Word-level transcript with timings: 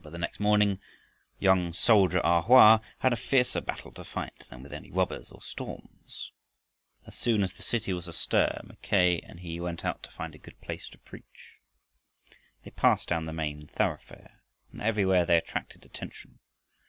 But 0.00 0.10
the 0.10 0.18
next 0.18 0.38
morning, 0.38 0.78
young 1.40 1.72
soldier 1.72 2.20
A 2.22 2.42
Hoa 2.42 2.80
had 3.00 3.12
a 3.12 3.16
fiercer 3.16 3.60
battle 3.60 3.90
to 3.94 4.04
fight 4.04 4.38
than 4.48 4.72
any 4.72 4.88
with 4.88 4.96
robbers 4.96 5.32
or 5.32 5.42
storms. 5.42 6.30
As 7.08 7.16
soon 7.16 7.42
as 7.42 7.54
the 7.54 7.62
city 7.62 7.92
was 7.92 8.06
astir, 8.06 8.60
Mackay 8.62 9.18
and 9.18 9.40
he 9.40 9.58
went 9.58 9.84
out 9.84 10.04
to 10.04 10.12
find 10.12 10.36
a 10.36 10.38
good 10.38 10.60
place 10.60 10.88
to 10.90 10.98
preach. 10.98 11.56
They 12.64 12.70
passed 12.70 13.08
down 13.08 13.26
the 13.26 13.32
main 13.32 13.66
thoroughfare, 13.66 14.42
and 14.70 14.80
everywhere 14.80 15.26
they 15.26 15.38
attracted 15.38 15.84
attention. 15.84 16.38